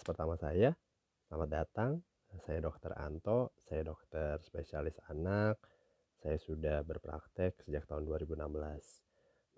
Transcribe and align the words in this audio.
podcast 0.00 0.16
pertama 0.16 0.34
saya. 0.40 0.72
Selamat 1.28 1.50
datang. 1.52 1.90
Saya 2.48 2.64
Dokter 2.64 2.96
Anto, 2.96 3.52
saya 3.68 3.84
dokter 3.84 4.40
spesialis 4.40 4.96
anak. 5.12 5.60
Saya 6.24 6.40
sudah 6.40 6.80
berpraktek 6.88 7.60
sejak 7.68 7.84
tahun 7.84 8.08
2016. 8.08 8.40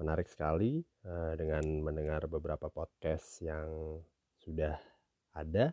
Menarik 0.03 0.27
sekali 0.27 0.83
uh, 1.07 1.39
dengan 1.39 1.63
mendengar 1.87 2.27
beberapa 2.27 2.67
podcast 2.75 3.39
yang 3.47 4.03
sudah 4.43 4.75
ada. 5.39 5.71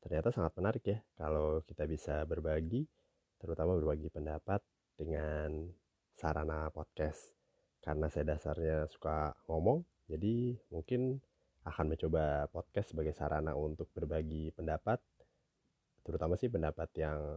Ternyata 0.00 0.32
sangat 0.32 0.56
menarik 0.56 0.88
ya 0.88 1.04
kalau 1.12 1.60
kita 1.68 1.84
bisa 1.84 2.24
berbagi, 2.24 2.88
terutama 3.36 3.76
berbagi 3.76 4.08
pendapat 4.08 4.64
dengan 4.96 5.68
sarana 6.16 6.72
podcast. 6.72 7.36
Karena 7.84 8.08
saya 8.08 8.32
dasarnya 8.32 8.88
suka 8.88 9.36
ngomong, 9.52 9.84
jadi 10.08 10.56
mungkin 10.72 11.20
akan 11.68 11.94
mencoba 11.94 12.48
podcast 12.48 12.96
sebagai 12.96 13.12
sarana 13.12 13.52
untuk 13.54 13.92
berbagi 13.92 14.50
pendapat, 14.56 14.98
terutama 16.02 16.34
sih 16.40 16.48
pendapat 16.48 16.88
yang 16.96 17.36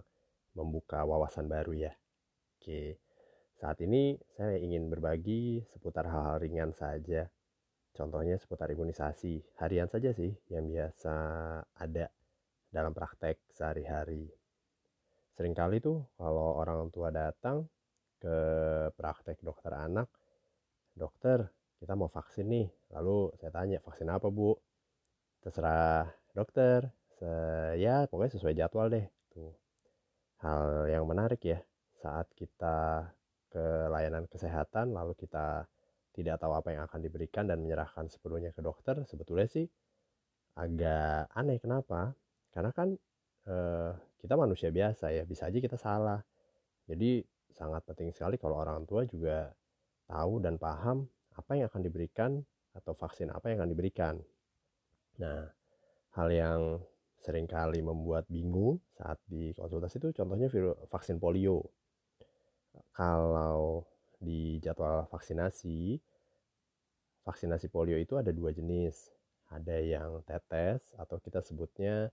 membuka 0.55 1.03
wawasan 1.03 1.47
baru 1.51 1.75
ya. 1.75 1.93
Oke, 2.57 2.99
saat 3.59 3.77
ini 3.83 4.17
saya 4.33 4.57
ingin 4.57 4.89
berbagi 4.89 5.61
seputar 5.69 6.07
hal-hal 6.09 6.41
ringan 6.41 6.71
saja. 6.73 7.29
Contohnya 7.91 8.39
seputar 8.39 8.71
imunisasi, 8.71 9.43
harian 9.59 9.91
saja 9.91 10.15
sih 10.15 10.31
yang 10.47 10.65
biasa 10.65 11.15
ada 11.75 12.07
dalam 12.71 12.95
praktek 12.95 13.51
sehari-hari. 13.51 14.31
Seringkali 15.35 15.83
tuh 15.83 16.07
kalau 16.15 16.55
orang 16.55 16.87
tua 16.87 17.11
datang 17.11 17.67
ke 18.15 18.35
praktek 18.95 19.43
dokter 19.43 19.75
anak, 19.75 20.07
dokter 20.95 21.51
kita 21.81 21.97
mau 21.97 22.05
vaksin 22.13 22.45
nih. 22.45 22.69
Lalu 22.93 23.33
saya 23.41 23.49
tanya 23.49 23.81
vaksin 23.81 24.05
apa 24.13 24.29
bu? 24.29 24.53
Terserah 25.41 26.05
dokter. 26.37 26.85
Saya 27.17 28.05
pokoknya 28.05 28.37
sesuai 28.37 28.53
jadwal 28.53 28.93
deh 28.93 29.05
tuh. 29.33 29.49
Hal 30.45 30.85
yang 30.93 31.09
menarik 31.09 31.41
ya 31.41 31.57
saat 31.97 32.29
kita 32.37 33.09
ke 33.51 33.65
layanan 33.89 34.25
kesehatan 34.29 34.93
lalu 34.93 35.13
kita 35.17 35.69
tidak 36.15 36.39
tahu 36.39 36.53
apa 36.55 36.71
yang 36.71 36.83
akan 36.87 37.01
diberikan 37.03 37.45
dan 37.45 37.61
menyerahkan 37.61 38.07
sepenuhnya 38.09 38.55
ke 38.55 38.61
dokter 38.63 39.01
sebetulnya 39.09 39.49
sih 39.49 39.65
agak 40.53 41.33
aneh. 41.33 41.57
Kenapa? 41.57 42.13
Karena 42.53 42.69
kan 42.73 42.93
eh, 43.49 43.91
kita 44.21 44.37
manusia 44.37 44.69
biasa 44.69 45.09
ya 45.13 45.25
bisa 45.25 45.49
aja 45.49 45.57
kita 45.57 45.77
salah. 45.81 46.21
Jadi 46.85 47.25
sangat 47.53 47.81
penting 47.85 48.13
sekali 48.13 48.37
kalau 48.37 48.57
orang 48.57 48.85
tua 48.85 49.05
juga 49.05 49.53
tahu 50.09 50.41
dan 50.41 50.57
paham 50.57 51.05
apa 51.41 51.57
yang 51.57 51.67
akan 51.73 51.81
diberikan 51.81 52.37
atau 52.77 52.93
vaksin 52.93 53.33
apa 53.33 53.49
yang 53.49 53.65
akan 53.65 53.71
diberikan. 53.73 54.15
Nah, 55.17 55.49
hal 56.13 56.27
yang 56.29 56.59
sering 57.21 57.45
kali 57.45 57.85
membuat 57.85 58.25
bingung 58.29 58.81
saat 58.97 59.21
di 59.29 59.53
konsultasi 59.53 60.01
itu 60.01 60.09
contohnya 60.13 60.49
vaksin 60.89 61.17
polio. 61.21 61.61
Kalau 62.93 63.85
di 64.17 64.57
jadwal 64.61 65.05
vaksinasi, 65.09 65.97
vaksinasi 67.25 67.67
polio 67.69 67.97
itu 67.97 68.17
ada 68.17 68.29
dua 68.33 68.53
jenis. 68.53 69.09
Ada 69.51 69.83
yang 69.83 70.23
tetes 70.23 70.95
atau 70.95 71.19
kita 71.19 71.43
sebutnya 71.43 72.07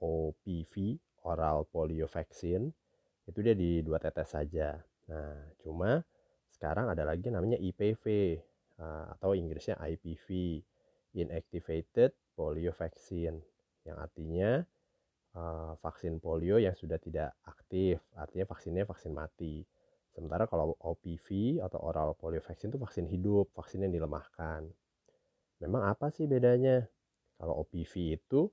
OPV, 0.00 0.96
oral 1.28 1.68
polio 1.68 2.08
vaccine. 2.08 2.72
Itu 3.28 3.44
dia 3.44 3.52
di 3.52 3.84
dua 3.84 4.00
tetes 4.00 4.32
saja. 4.32 4.80
Nah, 5.12 5.36
cuma 5.60 6.00
sekarang 6.48 6.88
ada 6.88 7.04
lagi 7.04 7.28
namanya 7.28 7.60
IPV, 7.60 8.36
uh, 8.80 9.12
atau 9.14 9.36
Inggrisnya 9.36 9.76
IPV 9.78 10.58
inactivated 11.20 12.16
polio 12.32 12.72
vaccine 12.72 13.36
yang 13.84 13.96
artinya 14.00 14.64
uh, 15.36 15.76
vaksin 15.78 16.18
polio 16.18 16.56
yang 16.56 16.74
sudah 16.74 16.96
tidak 16.96 17.36
aktif 17.44 18.00
artinya 18.16 18.48
vaksinnya 18.48 18.84
vaksin 18.88 19.12
mati. 19.12 19.62
Sementara 20.10 20.50
kalau 20.50 20.74
OPV 20.74 21.60
atau 21.62 21.78
oral 21.86 22.18
polio 22.18 22.42
vaccine 22.42 22.74
itu 22.74 22.80
vaksin 22.82 23.06
hidup 23.06 23.54
vaksin 23.54 23.86
yang 23.86 23.94
dilemahkan. 23.94 24.66
Memang 25.62 25.86
apa 25.86 26.10
sih 26.10 26.26
bedanya? 26.26 26.82
Kalau 27.38 27.62
OPV 27.62 28.18
itu 28.18 28.50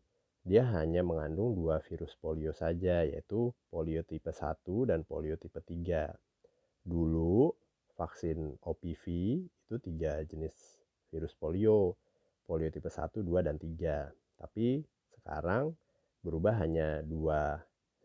dia 0.47 0.63
hanya 0.79 1.03
mengandung 1.03 1.51
dua 1.51 1.83
virus 1.83 2.15
polio 2.15 2.55
saja 2.55 3.03
yaitu 3.03 3.51
polio 3.67 3.99
tipe 4.07 4.31
1 4.31 4.63
dan 4.87 5.03
polio 5.03 5.35
tipe 5.35 5.59
3 5.59 6.07
dulu 6.87 7.51
vaksin 7.97 8.55
OPV 8.61 9.03
itu 9.41 9.75
tiga 9.81 10.21
jenis 10.23 10.53
virus 11.09 11.33
polio, 11.33 11.97
polio 12.45 12.69
tipe 12.69 12.87
1, 12.87 13.25
2, 13.25 13.41
dan 13.41 13.57
3. 13.57 14.39
Tapi 14.39 14.85
sekarang 15.17 15.73
berubah 16.21 16.55
hanya 16.61 17.01
dua 17.01 17.59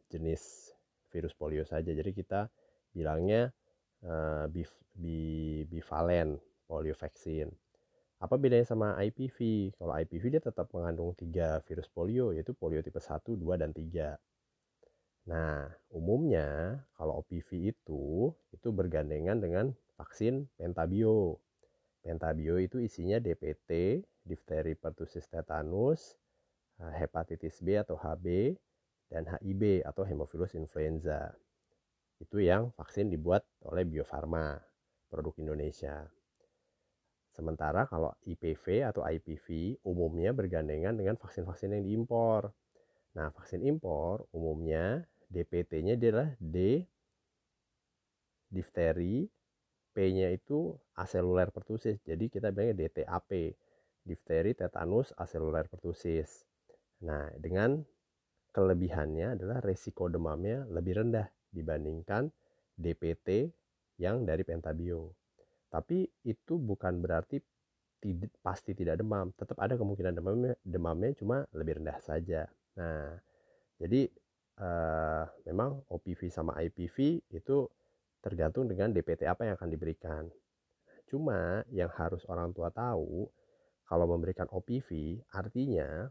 jenis 0.08 0.72
virus 1.12 1.36
polio 1.36 1.62
saja. 1.68 1.92
Jadi 1.92 2.10
kita 2.16 2.48
bilangnya 2.96 3.52
uh, 4.04 4.48
polio 6.66 6.94
vaksin. 6.96 7.52
Apa 8.22 8.38
bedanya 8.38 8.64
sama 8.64 8.94
IPV? 9.02 9.70
Kalau 9.74 9.92
IPV 9.98 10.38
dia 10.38 10.42
tetap 10.42 10.70
mengandung 10.70 11.10
tiga 11.18 11.58
virus 11.66 11.90
polio 11.90 12.30
yaitu 12.30 12.54
polio 12.54 12.78
tipe 12.80 13.02
1, 13.02 13.18
2, 13.34 13.60
dan 13.60 13.74
3. 13.74 14.14
Nah, 15.22 15.70
umumnya 15.94 16.82
kalau 16.98 17.22
OPV 17.22 17.70
itu 17.70 18.34
itu 18.50 18.68
bergandengan 18.74 19.38
dengan 19.38 19.66
vaksin 19.94 20.50
pentabio. 20.58 21.38
Pentabio 22.02 22.58
itu 22.58 22.82
isinya 22.82 23.22
DPT, 23.22 24.02
difteri 24.26 24.74
pertussis 24.74 25.30
tetanus, 25.30 26.18
eh, 26.82 26.94
hepatitis 26.98 27.62
B 27.62 27.78
atau 27.78 27.94
HB, 27.94 28.58
dan 29.06 29.30
HIB 29.30 29.86
atau 29.86 30.02
hemophilus 30.02 30.58
influenza. 30.58 31.30
Itu 32.18 32.42
yang 32.42 32.74
vaksin 32.74 33.06
dibuat 33.06 33.46
oleh 33.62 33.86
Bio 33.86 34.02
Farma, 34.02 34.58
produk 35.06 35.38
Indonesia. 35.38 36.02
Sementara 37.30 37.86
kalau 37.86 38.10
IPV 38.26 38.84
atau 38.90 39.06
IPV 39.06 39.78
umumnya 39.86 40.34
bergandengan 40.34 40.98
dengan 40.98 41.14
vaksin-vaksin 41.16 41.78
yang 41.78 41.84
diimpor. 41.86 42.50
Nah, 43.16 43.28
vaksin 43.32 43.64
impor 43.64 44.24
umumnya 44.32 45.04
DPT-nya 45.32 45.96
adalah 45.96 46.28
D 46.36 46.84
difteri, 48.52 49.24
P-nya 49.96 50.28
itu 50.28 50.76
aseluler 51.00 51.48
pertusis. 51.48 51.96
Jadi 52.04 52.28
kita 52.28 52.52
bilangnya 52.52 52.84
DTAP, 52.84 53.30
difteri, 54.04 54.52
tetanus, 54.52 55.16
aseluler 55.16 55.68
pertusis. 55.72 56.44
Nah, 57.08 57.32
dengan 57.40 57.80
kelebihannya 58.52 59.40
adalah 59.40 59.64
resiko 59.64 60.12
demamnya 60.12 60.68
lebih 60.68 61.00
rendah 61.00 61.24
dibandingkan 61.48 62.28
DPT 62.76 63.48
yang 64.00 64.28
dari 64.28 64.44
pentabio. 64.44 65.12
Tapi 65.72 66.04
itu 66.28 66.60
bukan 66.60 67.00
berarti 67.00 67.40
tidak, 68.02 68.32
pasti 68.44 68.76
tidak 68.76 69.00
demam, 69.00 69.32
tetap 69.32 69.56
ada 69.56 69.80
kemungkinan 69.80 70.12
demamnya, 70.12 70.52
demamnya 70.60 71.16
cuma 71.16 71.48
lebih 71.56 71.80
rendah 71.80 71.96
saja. 72.04 72.44
Nah, 72.76 73.16
jadi 73.80 74.10
uh, 74.58 75.24
memang 75.48 75.84
OPV 75.88 76.28
sama 76.28 76.58
IPV 76.60 77.24
itu 77.32 77.56
tergantung 78.22 78.68
dengan 78.68 78.92
DPT 78.92 79.24
apa 79.26 79.48
yang 79.48 79.54
akan 79.56 79.70
diberikan. 79.70 80.24
Cuma 81.08 81.60
yang 81.68 81.92
harus 81.92 82.24
orang 82.28 82.52
tua 82.56 82.72
tahu, 82.72 83.28
kalau 83.84 84.06
memberikan 84.08 84.48
OPV 84.48 85.20
artinya 85.36 86.08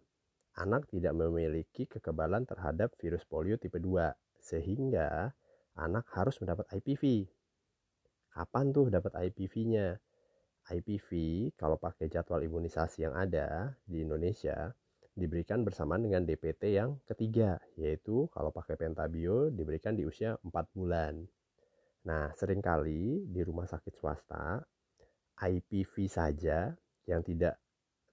anak 0.60 0.86
tidak 0.92 1.16
memiliki 1.16 1.88
kekebalan 1.88 2.44
terhadap 2.44 2.94
virus 3.00 3.24
polio 3.26 3.56
tipe 3.56 3.80
2 3.80 4.12
sehingga 4.38 5.32
anak 5.80 6.06
harus 6.12 6.38
mendapat 6.44 6.68
IPV. 6.76 7.26
Kapan 8.32 8.72
tuh 8.72 8.88
dapat 8.88 9.12
IPV-nya? 9.16 10.00
IPV 10.72 11.10
kalau 11.58 11.76
pakai 11.82 12.08
jadwal 12.08 12.46
imunisasi 12.46 13.04
yang 13.04 13.18
ada 13.18 13.74
di 13.84 14.06
Indonesia 14.06 14.72
diberikan 15.12 15.68
bersamaan 15.68 16.08
dengan 16.08 16.24
DPT 16.24 16.80
yang 16.80 16.96
ketiga, 17.04 17.60
yaitu 17.76 18.32
kalau 18.32 18.50
pakai 18.50 18.80
pentabio 18.80 19.52
diberikan 19.52 19.92
di 19.92 20.08
usia 20.08 20.40
4 20.40 20.52
bulan. 20.72 21.20
Nah, 22.08 22.32
sering 22.34 22.64
kali 22.64 23.28
di 23.28 23.42
rumah 23.44 23.68
sakit 23.68 23.94
swasta, 23.94 24.64
IPV 25.42 25.94
saja 26.08 26.72
yang 27.06 27.22
tidak 27.22 27.60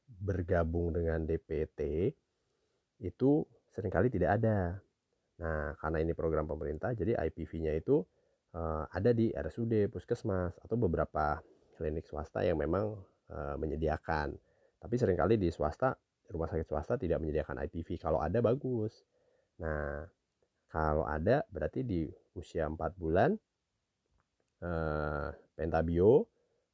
bergabung 0.09 0.97
dengan 0.97 1.23
DPT 1.23 2.11
itu 3.05 3.45
sering 3.71 3.93
kali 3.93 4.11
tidak 4.11 4.43
ada. 4.43 4.81
Nah, 5.39 5.79
karena 5.79 6.03
ini 6.03 6.13
program 6.19 6.51
pemerintah, 6.51 6.91
jadi 6.99 7.15
IPV-nya 7.15 7.79
itu 7.79 8.03
uh, 8.59 8.85
ada 8.91 9.15
di 9.15 9.31
RSUD, 9.31 9.87
puskesmas, 9.87 10.59
atau 10.59 10.75
beberapa 10.75 11.39
klinik 11.79 12.11
swasta 12.11 12.43
yang 12.43 12.59
memang 12.59 12.99
uh, 13.31 13.55
menyediakan. 13.55 14.35
Tapi 14.83 14.95
sering 14.99 15.15
kali 15.15 15.39
di 15.39 15.47
swasta 15.55 15.95
rumah 16.29 16.49
sakit 16.49 16.67
swasta 16.69 17.01
tidak 17.01 17.19
menyediakan 17.25 17.61
IPV. 17.65 18.01
Kalau 18.01 18.21
ada 18.21 18.39
bagus. 18.45 19.05
Nah, 19.61 20.05
kalau 20.69 21.09
ada 21.09 21.43
berarti 21.49 21.83
di 21.83 22.05
usia 22.37 22.69
4 22.69 22.77
bulan 22.95 23.33
eh, 24.63 25.29
pentabio 25.57 26.29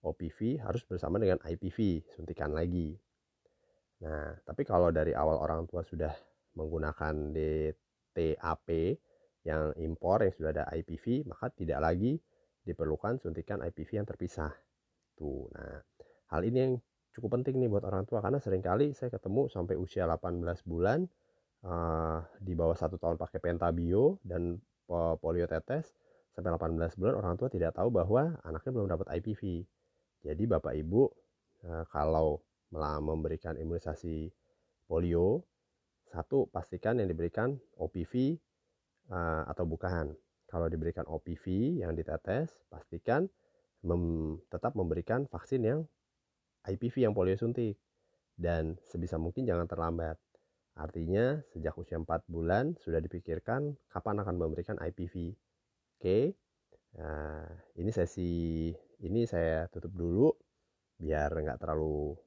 OPV 0.05 0.61
harus 0.61 0.85
bersama 0.85 1.17
dengan 1.17 1.41
IPV 1.41 2.05
suntikan 2.13 2.53
lagi. 2.53 2.93
Nah, 4.05 4.37
tapi 4.45 4.67
kalau 4.69 4.93
dari 4.93 5.17
awal 5.17 5.41
orang 5.41 5.65
tua 5.65 5.81
sudah 5.81 6.13
menggunakan 6.59 7.33
DTAP 7.33 8.69
yang 9.49 9.73
impor 9.81 10.25
yang 10.25 10.35
sudah 10.37 10.51
ada 10.53 10.65
IPV, 10.77 11.25
maka 11.25 11.49
tidak 11.53 11.81
lagi 11.81 12.21
diperlukan 12.65 13.21
suntikan 13.21 13.65
IPV 13.65 14.05
yang 14.05 14.09
terpisah. 14.09 14.53
Tuh, 15.17 15.49
nah 15.53 15.79
hal 16.33 16.43
ini 16.45 16.59
yang 16.59 16.75
cukup 17.15 17.41
penting 17.41 17.63
nih 17.63 17.71
buat 17.71 17.87
orang 17.87 18.05
tua 18.05 18.19
karena 18.19 18.43
sering 18.43 18.61
kali 18.61 18.91
saya 18.93 19.09
ketemu 19.09 19.47
sampai 19.47 19.79
usia 19.79 20.05
18 20.05 20.43
bulan 20.67 21.07
uh, 21.63 22.21
di 22.43 22.53
bawah 22.59 22.75
satu 22.75 22.99
tahun 22.99 23.17
pakai 23.17 23.39
pentabio 23.39 24.19
dan 24.27 24.59
polio 25.23 25.47
tetes 25.49 25.95
sampai 26.35 26.51
18 26.51 26.99
bulan 26.99 27.15
orang 27.15 27.35
tua 27.39 27.49
tidak 27.49 27.79
tahu 27.79 27.95
bahwa 27.95 28.35
anaknya 28.43 28.71
belum 28.75 28.89
dapat 28.91 29.07
IPV. 29.23 29.63
Jadi 30.27 30.43
bapak 30.51 30.75
ibu 30.75 31.07
uh, 31.65 31.87
kalau 31.89 32.43
memberikan 32.75 33.55
imunisasi 33.55 34.35
polio 34.91 35.47
satu 36.11 36.51
pastikan 36.51 36.99
yang 36.99 37.11
diberikan 37.11 37.55
OPV 37.79 38.39
uh, 39.11 39.15
eh, 39.15 39.43
atau 39.51 39.65
bukan. 39.67 40.15
Kalau 40.47 40.71
diberikan 40.71 41.03
OPV 41.11 41.79
yang 41.83 41.99
ditetes, 41.99 42.55
pastikan 42.71 43.27
mem 43.83 44.39
tetap 44.47 44.79
memberikan 44.79 45.27
vaksin 45.27 45.67
yang 45.67 45.81
IPV 46.65 47.05
yang 47.05 47.13
polio 47.13 47.37
suntik 47.37 47.77
dan 48.35 48.79
sebisa 48.89 49.21
mungkin 49.21 49.45
jangan 49.47 49.69
terlambat. 49.69 50.17
Artinya 50.75 51.39
sejak 51.55 51.79
usia 51.79 52.01
4 52.01 52.27
bulan 52.27 52.75
sudah 52.83 52.99
dipikirkan 52.99 53.79
kapan 53.93 54.17
akan 54.27 54.35
memberikan 54.35 54.75
IPV. 54.83 55.31
Oke, 55.95 56.35
nah, 56.99 57.47
ini 57.79 57.91
sesi 57.95 58.75
ini 59.07 59.23
saya 59.29 59.71
tutup 59.71 59.95
dulu 59.95 60.35
biar 60.99 61.31
nggak 61.31 61.63
terlalu 61.63 62.19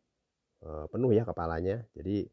uh, 0.63 0.87
penuh 0.87 1.11
ya 1.11 1.27
kepalanya. 1.27 1.83
Jadi 1.91 2.23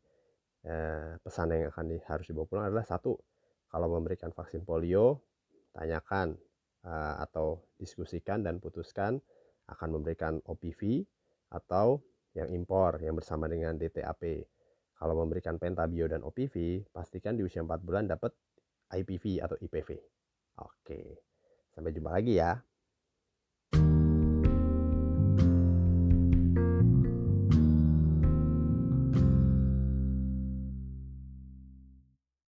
uh, 0.70 1.18
pesan 1.18 1.50
yang 1.50 1.74
akan 1.74 1.84
di, 1.90 1.96
harus 2.06 2.26
dibawa 2.30 2.46
pulang 2.46 2.66
adalah 2.70 2.86
satu, 2.86 3.18
kalau 3.66 3.90
memberikan 3.90 4.30
vaksin 4.30 4.62
polio 4.62 5.18
tanyakan 5.74 6.38
uh, 6.86 7.18
atau 7.26 7.58
diskusikan 7.74 8.46
dan 8.46 8.62
putuskan 8.62 9.18
akan 9.66 9.88
memberikan 9.98 10.38
OPV 10.46 11.02
atau 11.50 12.00
yang 12.34 12.50
impor 12.50 12.98
yang 13.00 13.14
bersama 13.14 13.46
dengan 13.46 13.78
DTAP. 13.78 14.44
Kalau 14.94 15.14
memberikan 15.18 15.58
pentabio 15.58 16.06
dan 16.06 16.22
OPV, 16.22 16.86
pastikan 16.90 17.34
di 17.34 17.42
usia 17.42 17.62
4 17.62 17.82
bulan 17.82 18.06
dapat 18.06 18.30
IPV 18.94 19.42
atau 19.42 19.56
IPV. 19.58 19.90
Oke, 20.62 21.18
sampai 21.74 21.90
jumpa 21.90 22.10
lagi 22.14 22.38
ya. 22.38 22.58